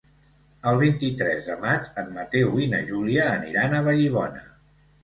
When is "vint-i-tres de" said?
0.83-1.59